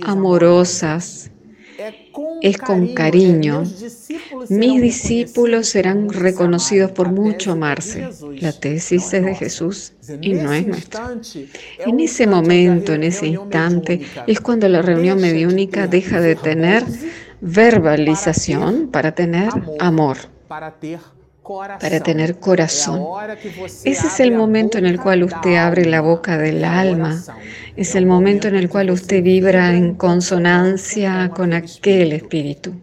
amorosas 0.03 1.33
es 2.43 2.59
con 2.59 2.95
cariño. 2.95 3.63
Mis 4.49 4.83
discípulos 4.83 5.69
serán 5.69 6.09
reconocidos 6.09 6.91
por 6.91 7.11
mucho 7.11 7.53
amarse. 7.53 8.09
La 8.41 8.53
tesis 8.53 9.13
es 9.13 9.25
de 9.25 9.35
Jesús 9.35 9.93
y 10.21 10.35
no 10.35 10.53
es 10.53 10.67
nuestra. 10.67 11.17
En 11.87 12.01
ese 12.01 12.27
momento, 12.27 12.95
en 12.95 13.05
ese 13.05 13.29
instante, 13.29 14.01
es 14.27 14.41
cuando 14.41 14.69
la 14.69 14.83
reunión 14.83 15.21
mediúnica 15.21 15.87
deja 15.87 16.21
de 16.21 16.35
tener 16.35 16.85
verbalización 17.41 18.89
para 18.91 19.13
tener 19.13 19.51
amor 19.81 20.19
para 21.49 22.01
tener 22.01 22.39
corazón. 22.39 23.03
Ese 23.85 24.07
es 24.07 24.21
el 24.21 24.33
momento 24.33 24.77
en 24.77 24.87
el 24.87 25.01
cual 25.01 25.23
usted 25.25 25.57
abre 25.57 25.87
la 25.87 26.01
boca 26.03 26.37
del 26.37 26.65
alma. 26.65 27.23
Es 27.75 27.95
el 27.95 28.05
momento 28.07 28.49
en 28.49 28.57
el 28.57 28.69
cual 28.69 28.91
usted 28.91 29.23
vibra 29.23 29.75
en 29.75 29.95
consonancia 29.95 31.31
con 31.31 31.55
aquel 31.55 32.13
espíritu. 32.13 32.75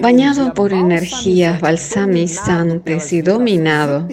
Bañado 0.00 0.54
por 0.54 0.72
energías 0.72 1.60
balsamizantes 1.60 3.12
y 3.12 3.20
dominado, 3.20 4.06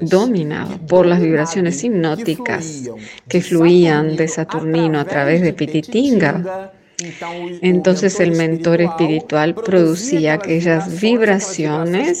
dominado 0.00 0.78
por 0.86 1.04
las 1.04 1.20
vibraciones 1.20 1.82
hipnóticas 1.82 2.90
que 3.28 3.40
fluían 3.40 4.14
de 4.14 4.28
Saturnino 4.28 5.00
a 5.00 5.04
través 5.04 5.42
de 5.42 5.52
Pititinga, 5.52 6.70
entonces 7.00 8.18
el 8.18 8.32
mentor 8.32 8.80
espiritual 8.80 9.54
producía 9.54 10.34
aquellas 10.34 11.00
vibraciones, 11.00 12.20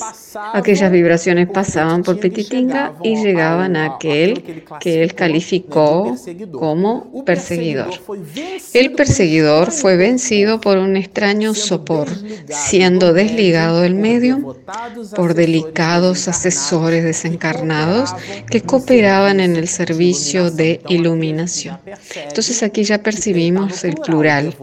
aquellas 0.52 0.92
vibraciones 0.92 1.48
pasaban 1.48 2.04
por 2.04 2.20
Petitinga 2.20 2.94
y 3.02 3.16
llegaban 3.16 3.74
a 3.74 3.96
aquel 3.96 4.64
que 4.78 5.02
él 5.02 5.14
calificó 5.14 6.14
como 6.52 7.24
perseguidor. 7.24 7.88
El 8.72 8.92
perseguidor 8.92 9.72
fue 9.72 9.96
vencido 9.96 10.60
por 10.60 10.78
un 10.78 10.96
extraño 10.96 11.54
sopor, 11.54 12.08
siendo 12.48 13.12
desligado 13.12 13.80
del 13.80 13.96
medio 13.96 14.56
por 15.16 15.34
delicados 15.34 16.28
asesores 16.28 17.02
desencarnados 17.02 18.14
que 18.48 18.60
cooperaban 18.60 19.40
en 19.40 19.56
el 19.56 19.66
servicio 19.66 20.52
de 20.52 20.80
iluminación. 20.88 21.78
Entonces 22.14 22.62
aquí 22.62 22.84
ya 22.84 23.02
percibimos 23.02 23.82
el 23.82 23.94
plural 23.96 24.54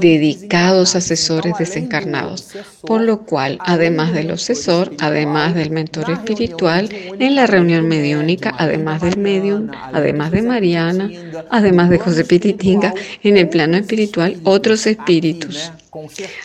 dedicados 0.00 0.96
asesores 0.96 1.54
desencarnados, 1.58 2.48
por 2.80 3.00
lo 3.00 3.22
cual, 3.22 3.58
además 3.60 4.12
del 4.12 4.30
asesor, 4.30 4.92
además 5.00 5.54
del 5.54 5.70
mentor 5.70 6.10
espiritual, 6.10 6.88
en 7.18 7.34
la 7.34 7.46
reunión 7.46 7.88
mediúnica, 7.88 8.54
además 8.58 9.02
del 9.02 9.18
medium, 9.18 9.70
además 9.92 10.30
de 10.30 10.42
Mariana, 10.42 11.10
además 11.50 11.90
de 11.90 11.98
José 11.98 12.24
Pititinga, 12.24 12.94
en 13.22 13.36
el 13.36 13.48
plano 13.48 13.76
espiritual, 13.76 14.36
otros 14.44 14.86
espíritus 14.86 15.70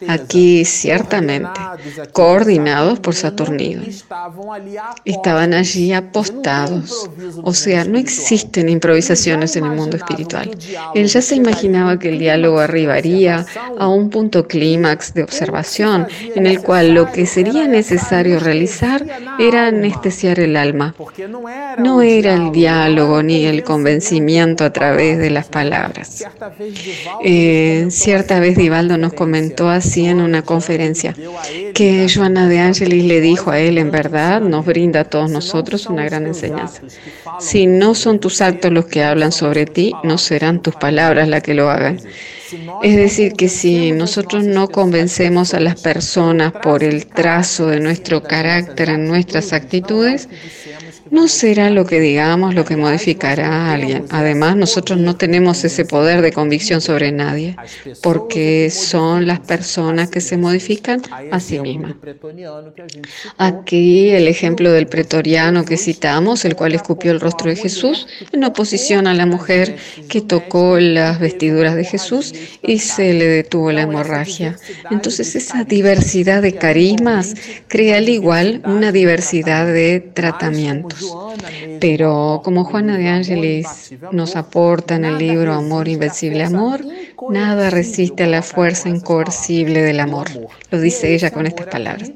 Aquí 0.07 0.63
ciertamente, 0.65 1.59
coordinados 2.11 2.99
por 2.99 3.15
Saturnino. 3.15 3.83
Estaban 5.05 5.53
allí 5.53 5.93
apostados. 5.93 7.09
O 7.43 7.53
sea, 7.53 7.83
no 7.85 7.97
existen 7.97 8.69
improvisaciones 8.69 9.55
en 9.55 9.65
el 9.65 9.71
mundo 9.71 9.97
espiritual. 9.97 10.51
Él 10.93 11.07
ya 11.07 11.21
se 11.21 11.35
imaginaba 11.35 11.97
que 11.97 12.09
el 12.09 12.19
diálogo 12.19 12.59
arribaría 12.59 13.45
a 13.77 13.87
un 13.87 14.09
punto 14.09 14.47
clímax 14.47 15.13
de 15.13 15.23
observación 15.23 16.07
en 16.35 16.45
el 16.45 16.61
cual 16.61 16.93
lo 16.93 17.11
que 17.11 17.25
sería 17.25 17.67
necesario 17.67 18.39
realizar 18.39 19.05
era 19.39 19.67
anestesiar 19.67 20.39
el 20.39 20.55
alma. 20.57 20.95
No 21.77 22.01
era 22.01 22.33
el 22.35 22.51
diálogo 22.51 23.23
ni 23.23 23.45
el 23.45 23.63
convencimiento 23.63 24.63
a 24.63 24.71
través 24.71 25.17
de 25.17 25.29
las 25.29 25.47
palabras. 25.47 26.23
Eh, 27.23 27.87
cierta 27.89 28.39
vez 28.39 28.57
Divaldo 28.57 28.97
nos 28.97 29.13
comentó 29.13 29.38
así 29.69 30.05
en 30.05 30.21
una 30.21 30.41
conferencia, 30.41 31.15
que 31.73 32.07
Joana 32.13 32.47
de 32.47 32.59
Angelis 32.59 33.03
le 33.05 33.21
dijo 33.21 33.51
a 33.51 33.59
él, 33.59 33.77
en 33.77 33.91
verdad, 33.91 34.41
nos 34.41 34.65
brinda 34.65 35.01
a 35.01 35.03
todos 35.05 35.29
nosotros 35.29 35.85
una 35.87 36.05
gran 36.05 36.25
enseñanza. 36.25 36.81
Si 37.39 37.67
no 37.67 37.95
son 37.95 38.19
tus 38.19 38.41
actos 38.41 38.71
los 38.71 38.85
que 38.85 39.03
hablan 39.03 39.31
sobre 39.31 39.65
ti, 39.65 39.93
no 40.03 40.17
serán 40.17 40.61
tus 40.61 40.75
palabras 40.75 41.27
las 41.27 41.43
que 41.43 41.53
lo 41.53 41.69
hagan. 41.69 41.99
Es 42.81 42.95
decir, 42.95 43.33
que 43.33 43.47
si 43.47 43.91
nosotros 43.91 44.43
no 44.43 44.69
convencemos 44.69 45.53
a 45.53 45.59
las 45.59 45.79
personas 45.79 46.51
por 46.51 46.83
el 46.83 47.05
trazo 47.05 47.67
de 47.67 47.79
nuestro 47.79 48.23
carácter 48.23 48.89
en 48.89 49.07
nuestras 49.07 49.53
actitudes, 49.53 50.27
no 51.11 51.27
será 51.27 51.69
lo 51.69 51.85
que 51.85 51.99
digamos 51.99 52.53
lo 52.53 52.65
que 52.65 52.77
modificará 52.77 53.47
a 53.47 53.73
alguien. 53.73 54.05
Además, 54.09 54.55
nosotros 54.55 54.99
no 54.99 55.15
tenemos 55.15 55.63
ese 55.63 55.85
poder 55.85 56.21
de 56.21 56.31
convicción 56.31 56.81
sobre 56.81 57.11
nadie, 57.11 57.55
porque 58.01 58.69
son 58.69 59.27
las 59.27 59.39
personas 59.39 60.09
que 60.09 60.21
se 60.21 60.37
modifican 60.37 61.01
a 61.31 61.39
sí 61.39 61.59
mismas. 61.59 61.95
Aquí 63.37 64.09
el 64.09 64.27
ejemplo 64.27 64.71
del 64.71 64.87
pretoriano 64.87 65.65
que 65.65 65.77
citamos, 65.77 66.45
el 66.45 66.55
cual 66.55 66.75
escupió 66.75 67.11
el 67.11 67.19
rostro 67.19 67.49
de 67.49 67.55
Jesús, 67.55 68.07
en 68.31 68.43
oposición 68.43 69.07
a 69.07 69.13
la 69.13 69.25
mujer 69.25 69.77
que 70.07 70.21
tocó 70.21 70.79
las 70.79 71.19
vestiduras 71.19 71.75
de 71.75 71.83
Jesús 71.83 72.33
y 72.61 72.79
se 72.79 73.13
le 73.13 73.25
detuvo 73.25 73.71
la 73.71 73.83
hemorragia. 73.83 74.57
Entonces 74.91 75.35
esa 75.35 75.63
diversidad 75.63 76.41
de 76.41 76.55
carismas 76.55 77.35
crea 77.67 77.97
al 77.97 78.09
igual 78.09 78.61
una 78.65 78.91
diversidad 78.91 79.65
de 79.65 79.99
tratamientos. 79.99 80.98
Pero 81.79 82.41
como 82.43 82.65
Juana 82.65 82.97
de 82.97 83.07
Ángeles 83.07 83.93
nos 84.11 84.35
aporta 84.35 84.95
en 84.95 85.05
el 85.05 85.17
libro 85.17 85.53
Amor 85.53 85.87
Invencible 85.87 86.43
Amor, 86.43 86.81
nada 87.29 87.69
resiste 87.69 88.23
a 88.23 88.27
la 88.27 88.41
fuerza 88.41 88.89
incoercible 88.89 89.81
del 89.81 89.99
amor. 89.99 90.27
Lo 90.71 90.79
dice 90.79 91.13
ella 91.13 91.31
con 91.31 91.45
estas 91.45 91.67
palabras. 91.67 92.11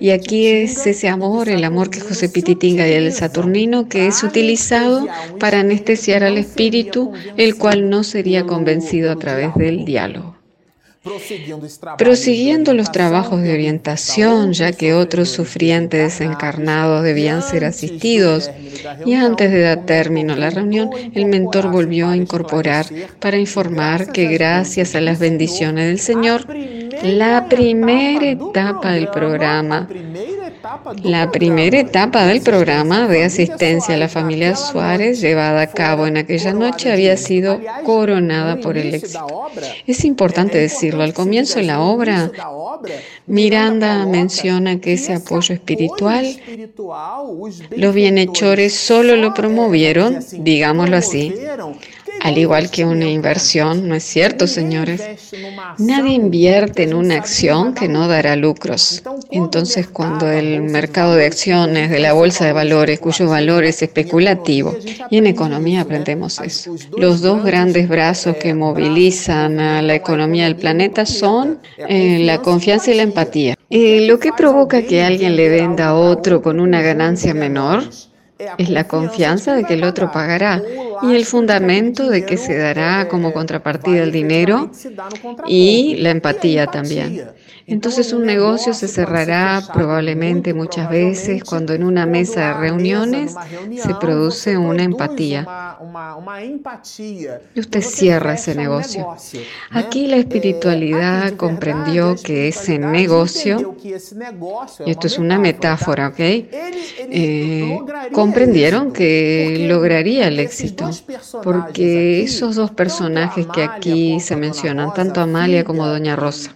Y 0.00 0.10
aquí 0.10 0.46
es 0.46 0.86
ese 0.86 1.08
amor, 1.08 1.48
el 1.48 1.64
amor 1.64 1.90
que 1.90 2.00
José 2.00 2.28
Pititinga 2.28 2.86
y 2.86 2.92
el 2.92 3.12
Saturnino, 3.12 3.88
que 3.88 4.06
es 4.06 4.22
utilizado 4.22 5.06
para 5.40 5.60
anestesiar 5.60 6.22
al 6.22 6.38
espíritu, 6.38 7.12
el 7.36 7.56
cual 7.56 7.90
no 7.90 8.04
sería 8.04 8.44
convencido 8.44 9.10
a 9.10 9.16
través 9.16 9.54
del 9.56 9.84
diálogo. 9.84 10.37
Prosiguiendo 11.96 12.74
los 12.74 12.90
trabajos 12.90 13.40
de 13.40 13.52
orientación, 13.52 14.52
ya 14.52 14.72
que 14.72 14.94
otros 14.94 15.28
sufrientes 15.28 16.18
desencarnados 16.18 17.02
debían 17.02 17.42
ser 17.42 17.64
asistidos, 17.64 18.50
y 19.06 19.14
antes 19.14 19.50
de 19.50 19.60
dar 19.60 19.86
término 19.86 20.32
a 20.32 20.36
la 20.36 20.50
reunión, 20.50 20.90
el 21.14 21.26
mentor 21.26 21.70
volvió 21.70 22.08
a 22.08 22.16
incorporar 22.16 22.86
para 23.20 23.38
informar 23.38 24.12
que 24.12 24.26
gracias 24.26 24.94
a 24.94 25.00
las 25.00 25.18
bendiciones 25.18 25.86
del 25.86 26.00
Señor, 26.00 26.46
la 27.02 27.46
primera 27.48 28.30
etapa 28.30 28.92
del 28.92 29.08
programa 29.08 29.88
la 31.02 31.30
primera 31.30 31.78
etapa 31.78 32.26
del 32.26 32.40
programa 32.40 33.08
de 33.08 33.24
asistencia 33.24 33.94
a 33.94 33.98
la 33.98 34.08
familia 34.08 34.56
Suárez 34.56 35.20
llevada 35.20 35.62
a 35.62 35.66
cabo 35.66 36.06
en 36.06 36.16
aquella 36.16 36.52
noche 36.52 36.92
había 36.92 37.16
sido 37.16 37.60
coronada 37.84 38.60
por 38.60 38.78
el 38.78 38.94
éxito. 38.94 39.26
Es 39.86 40.04
importante 40.04 40.58
decirlo, 40.58 41.02
al 41.02 41.14
comienzo 41.14 41.58
de 41.58 41.64
la 41.64 41.80
obra, 41.80 42.30
Miranda 43.26 44.06
menciona 44.06 44.80
que 44.80 44.94
ese 44.94 45.14
apoyo 45.14 45.54
espiritual, 45.54 46.26
los 47.76 47.94
bienhechores 47.94 48.74
solo 48.74 49.16
lo 49.16 49.34
promovieron, 49.34 50.18
digámoslo 50.32 50.96
así, 50.96 51.34
Al 52.22 52.38
igual 52.38 52.70
que 52.70 52.84
una 52.84 53.08
inversión, 53.08 53.88
¿no 53.88 53.94
es 53.94 54.04
cierto, 54.04 54.46
señores? 54.46 55.02
Nadie 55.78 56.14
invierte 56.14 56.82
en 56.82 56.94
una 56.94 57.14
acción 57.14 57.74
que 57.74 57.88
no 57.88 58.08
dará 58.08 58.36
lucros. 58.36 59.02
Entonces, 59.30 59.88
cuando 59.88 60.30
el 60.30 60.62
mercado 60.62 61.14
de 61.14 61.26
acciones 61.26 61.90
de 61.90 61.98
la 62.00 62.12
bolsa 62.12 62.44
de 62.46 62.52
valores, 62.52 63.00
cuyo 63.00 63.28
valor 63.28 63.64
es 63.64 63.82
especulativo, 63.82 64.76
y 65.10 65.18
en 65.18 65.26
economía 65.26 65.82
aprendemos 65.82 66.40
eso, 66.40 66.74
los 66.96 67.20
dos 67.20 67.44
grandes 67.44 67.88
brazos 67.88 68.36
que 68.36 68.54
movilizan 68.54 69.60
a 69.60 69.82
la 69.82 69.94
economía 69.94 70.44
del 70.44 70.56
planeta 70.56 71.06
son 71.06 71.60
eh, 71.76 72.18
la 72.20 72.38
confianza 72.38 72.90
y 72.90 72.94
la 72.94 73.02
empatía. 73.02 73.54
Lo 73.70 74.18
que 74.18 74.32
provoca 74.32 74.82
que 74.82 75.02
alguien 75.02 75.36
le 75.36 75.48
venda 75.48 75.88
a 75.88 75.94
otro 75.94 76.42
con 76.42 76.58
una 76.60 76.82
ganancia 76.82 77.34
menor 77.34 77.84
es 78.56 78.70
la 78.70 78.84
confianza 78.86 79.54
de 79.54 79.64
que 79.64 79.74
el 79.74 79.84
otro 79.84 80.12
pagará 80.12 80.62
y 81.02 81.14
el 81.14 81.24
fundamento 81.24 82.08
de 82.08 82.24
que 82.24 82.36
se 82.36 82.56
dará 82.56 83.08
como 83.08 83.32
contrapartida 83.32 84.02
el 84.02 84.12
dinero 84.12 84.70
y 85.46 85.96
la 85.96 86.10
empatía 86.10 86.66
también. 86.66 87.32
Entonces 87.68 88.14
un 88.14 88.24
negocio 88.24 88.72
se 88.72 88.88
cerrará 88.88 89.62
probablemente 89.74 90.54
muchas 90.54 90.88
veces 90.88 91.44
cuando 91.44 91.74
en 91.74 91.84
una 91.84 92.06
mesa 92.06 92.46
de 92.46 92.54
reuniones 92.54 93.34
se 93.76 93.94
produce 93.96 94.56
una 94.56 94.84
empatía. 94.84 95.46
Y 97.54 97.60
usted 97.60 97.82
cierra 97.82 98.34
ese 98.34 98.54
negocio. 98.54 99.14
Aquí 99.70 100.06
la 100.06 100.16
espiritualidad 100.16 101.34
comprendió 101.34 102.16
que 102.16 102.48
ese 102.48 102.78
negocio, 102.78 103.76
y 103.82 104.90
esto 104.90 105.06
es 105.06 105.18
una 105.18 105.38
metáfora, 105.38 106.08
¿ok? 106.08 106.20
Eh, 106.20 107.78
comprendieron 108.12 108.94
que 108.94 109.66
lograría 109.68 110.28
el 110.28 110.40
éxito, 110.40 110.87
porque 111.42 112.22
esos 112.22 112.56
dos 112.56 112.70
personajes 112.70 113.46
que 113.46 113.62
aquí 113.62 114.20
se 114.20 114.36
mencionan, 114.36 114.92
tanto 114.94 115.20
Amalia 115.20 115.64
como 115.64 115.86
Doña 115.86 116.16
Rosa, 116.16 116.54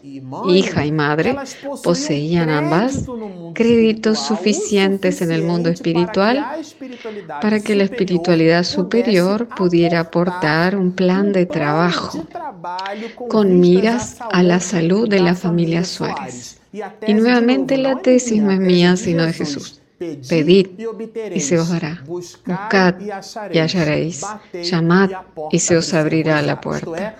hija 0.48 0.84
y 0.86 0.92
madre, 0.92 1.36
poseían 1.82 2.50
ambas 2.50 3.04
créditos 3.54 4.18
suficientes 4.18 5.20
en 5.22 5.32
el 5.32 5.42
mundo 5.42 5.68
espiritual 5.68 6.44
para 7.40 7.60
que 7.60 7.74
la 7.74 7.84
espiritualidad 7.84 8.64
superior 8.64 9.48
pudiera 9.48 10.00
aportar 10.00 10.76
un 10.76 10.92
plan 10.92 11.32
de 11.32 11.46
trabajo 11.46 12.26
con 13.28 13.60
miras 13.60 14.18
a 14.32 14.42
la 14.42 14.60
salud 14.60 15.08
de 15.08 15.20
la 15.20 15.34
familia 15.34 15.84
Suárez. 15.84 16.58
Y 17.06 17.14
nuevamente 17.14 17.76
la 17.76 18.00
tesis 18.00 18.42
no 18.42 18.50
es 18.50 18.60
mía, 18.60 18.96
sino 18.96 19.26
de 19.26 19.32
Jesús. 19.32 19.81
Pedid 20.28 20.68
y 21.34 21.40
se 21.40 21.58
os 21.58 21.68
dará. 21.68 22.02
Buscad 22.06 22.94
y 23.52 23.58
hallaréis. 23.58 24.24
Llamad 24.52 25.10
y 25.50 25.58
se 25.58 25.76
os 25.76 25.94
abrirá 25.94 26.42
la 26.42 26.60
puerta. 26.60 27.16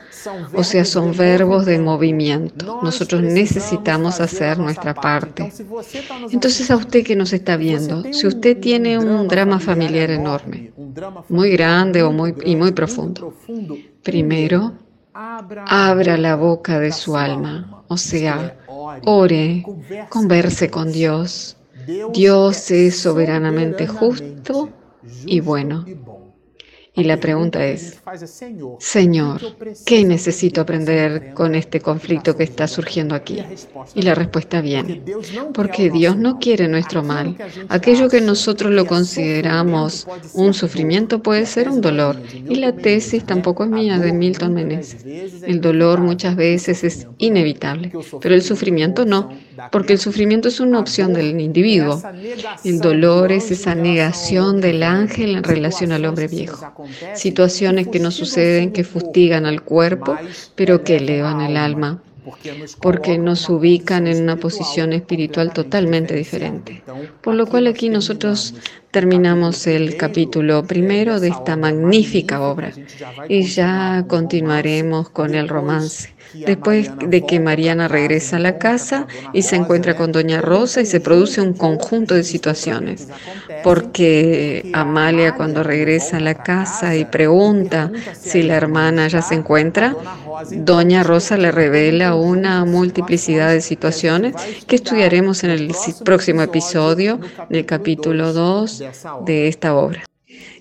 O 0.55 0.65
sea, 0.65 0.85
son 0.85 1.17
verbos 1.17 1.67
de 1.67 1.79
movimiento. 1.79 2.81
Nosotros 2.83 3.23
necesitamos 3.23 4.21
hacer 4.21 4.59
nuestra 4.59 4.95
parte. 4.95 5.53
Entonces 6.31 6.71
a 6.71 6.77
usted 6.77 7.05
que 7.05 7.17
nos 7.17 7.33
está 7.33 7.57
viendo, 7.57 8.05
si 8.13 8.27
usted 8.27 8.59
tiene 8.59 8.99
un 8.99 9.29
drama 9.29 9.59
familiar 9.59 10.11
enorme, 10.11 10.73
muy 11.29 11.51
grande 11.51 12.03
o 12.03 12.13
muy, 12.13 12.35
y 12.45 12.57
muy 12.57 12.73
profundo, 12.73 13.35
primero 14.03 14.73
abra 15.15 16.17
la 16.17 16.37
boca 16.37 16.79
de 16.79 16.93
su 16.93 17.17
alma, 17.17 17.85
o 17.89 17.97
sea, 17.97 18.57
ore, 19.05 19.65
converse 20.09 20.71
con 20.71 20.91
Dios 20.91 21.57
Dios 22.07 22.71
es 22.71 23.01
soberanamente 23.01 23.87
justo 23.87 24.77
y 25.25 25.41
bueno. 25.41 25.93
Y 26.95 27.05
la 27.05 27.19
pregunta 27.19 27.65
es, 27.65 28.03
Señor, 28.79 29.41
¿qué 29.87 30.05
necesito 30.05 30.61
aprender 30.61 31.33
con 31.33 31.55
este 31.55 31.81
conflicto 31.81 32.37
que 32.37 32.43
está 32.45 32.69
surgiendo 32.69 33.15
aquí? 33.15 33.43
Y 33.95 34.03
la 34.03 34.15
respuesta 34.15 34.61
viene, 34.61 35.03
porque 35.55 35.89
Dios 35.89 36.19
no 36.19 36.39
quiere 36.39 36.69
nuestro 36.69 37.03
mal. 37.03 37.35
Aquello 37.71 38.11
que 38.11 38.21
nosotros 38.21 38.73
lo 38.73 38.85
consideramos 38.85 40.07
un 40.35 40.53
sufrimiento 40.53 41.23
puede 41.23 41.47
ser 41.47 41.71
un 41.71 41.81
dolor. 41.81 42.21
Y 42.47 42.57
la 42.57 42.77
tesis 42.77 43.25
tampoco 43.25 43.65
es 43.65 43.71
mía, 43.71 43.99
de 43.99 44.13
Milton 44.13 44.53
Menezes. 44.53 45.03
El 45.45 45.63
dolor 45.63 46.01
muchas 46.01 46.37
veces 46.37 46.85
es 46.85 47.07
inevitable, 47.17 47.91
pero 48.21 48.35
el 48.35 48.43
sufrimiento 48.43 49.07
no, 49.07 49.31
porque 49.71 49.95
el 49.95 49.99
sufrimiento 49.99 50.49
es 50.49 50.61
una 50.61 50.79
opción 50.79 51.15
del 51.15 51.41
individuo. 51.41 52.03
El 52.65 52.81
dolor 52.81 53.33
es 53.33 53.51
esa 53.51 53.75
negación 53.75 54.61
del 54.61 54.83
ángel 54.83 55.37
en 55.37 55.43
relación 55.43 55.93
al 55.93 56.05
hombre 56.05 56.29
viejo 56.29 56.82
situaciones 57.15 57.89
que 57.89 57.99
nos 57.99 58.15
suceden 58.15 58.73
que 58.73 58.85
fustigan 58.85 59.47
al 59.47 59.63
cuerpo, 59.63 60.17
pero 60.55 60.85
que 60.85 60.97
elevan 60.97 61.41
el 61.41 61.57
alma 61.57 62.03
porque 62.81 63.19
nos 63.19 63.49
ubican 63.49 64.07
en 64.07 64.23
una 64.23 64.37
posición 64.37 64.93
espiritual 64.93 65.53
totalmente 65.53 66.15
diferente. 66.15 66.83
Por 67.21 67.35
lo 67.35 67.47
cual 67.47 67.67
aquí 67.67 67.89
nosotros 67.89 68.55
terminamos 68.93 69.67
el 69.67 69.97
capítulo 69.97 70.65
primero 70.65 71.19
de 71.19 71.29
esta 71.29 71.57
magnífica 71.57 72.43
obra 72.43 72.73
y 73.27 73.45
ya 73.45 74.05
continuaremos 74.07 75.09
con 75.09 75.35
el 75.35 75.49
romance. 75.49 76.11
Después 76.35 76.91
de 76.99 77.27
que 77.27 77.41
Mariana 77.41 77.89
regresa 77.89 78.37
a 78.37 78.41
la 78.41 78.57
casa 78.59 79.07
y 79.35 79.43
se 79.43 79.57
encuentra 79.57 79.97
con 79.97 80.13
Doña 80.13 80.41
Rosa 80.41 80.81
y 80.81 80.87
se 80.87 81.01
produce 81.01 81.43
un 81.43 81.53
conjunto 81.53 82.15
de 82.15 82.25
situaciones, 82.25 83.09
porque 83.63 84.71
Amalia 84.73 85.35
cuando 85.35 85.63
regresa 85.63 86.17
a 86.17 86.21
la 86.21 86.35
casa 86.35 86.97
y 86.97 87.05
pregunta 87.05 87.93
si 88.19 88.43
la 88.43 88.57
hermana 88.57 89.09
ya 89.09 89.21
se 89.21 89.35
encuentra, 89.35 89.95
Doña 90.51 91.03
Rosa 91.03 91.37
le 91.37 91.53
revela 91.53 92.15
una 92.15 92.65
multiplicidad 92.65 93.51
de 93.51 93.61
situaciones 93.61 94.35
que 94.67 94.77
estudiaremos 94.77 95.45
en 95.45 95.51
el 95.51 95.75
próximo 96.03 96.41
episodio 96.41 97.21
del 97.51 97.67
capítulo 97.67 98.33
2 98.33 98.82
de 99.25 99.49
esta 99.49 99.75
obra. 99.75 100.05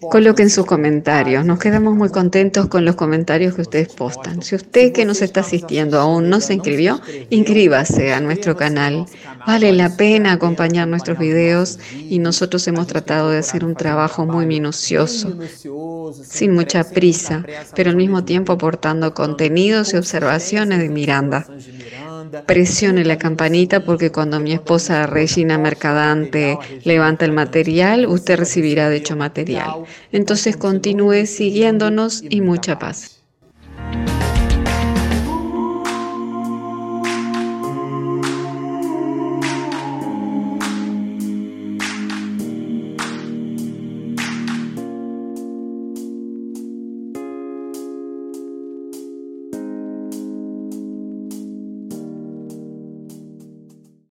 Coloquen 0.09 0.49
sus 0.49 0.65
comentarios. 0.65 1.45
Nos 1.45 1.59
quedamos 1.59 1.95
muy 1.95 2.09
contentos 2.09 2.67
con 2.67 2.85
los 2.85 2.95
comentarios 2.95 3.55
que 3.55 3.61
ustedes 3.61 3.89
postan. 3.89 4.41
Si 4.41 4.55
usted 4.55 4.91
que 4.91 5.05
nos 5.05 5.21
está 5.21 5.41
asistiendo 5.41 5.99
aún 5.99 6.27
no 6.29 6.41
se 6.41 6.55
inscribió, 6.55 6.99
inscríbase 7.29 8.11
a 8.11 8.19
nuestro 8.19 8.57
canal. 8.57 9.05
Vale 9.45 9.71
la 9.71 9.95
pena 9.95 10.33
acompañar 10.33 10.87
nuestros 10.87 11.19
videos 11.19 11.79
y 11.95 12.19
nosotros 12.19 12.67
hemos 12.67 12.87
tratado 12.87 13.29
de 13.29 13.37
hacer 13.37 13.63
un 13.63 13.75
trabajo 13.75 14.25
muy 14.25 14.45
minucioso, 14.45 15.37
sin 16.23 16.53
mucha 16.53 16.83
prisa, 16.83 17.45
pero 17.75 17.91
al 17.91 17.95
mismo 17.95 18.25
tiempo 18.25 18.53
aportando 18.53 19.13
contenidos 19.13 19.93
y 19.93 19.97
observaciones 19.97 20.79
de 20.79 20.89
Miranda. 20.89 21.45
Presione 22.45 23.03
la 23.03 23.17
campanita 23.17 23.83
porque 23.83 24.11
cuando 24.11 24.39
mi 24.39 24.53
esposa 24.53 25.07
Regina 25.07 25.57
Mercadante 25.57 26.57
levanta 26.83 27.25
el 27.25 27.31
material, 27.31 28.05
usted 28.07 28.37
recibirá 28.37 28.89
dicho 28.89 29.15
material. 29.15 29.83
Entonces 30.11 30.57
continúe 30.57 31.25
siguiéndonos 31.25 32.23
y 32.29 32.41
mucha 32.41 32.79
paz. 32.79 33.20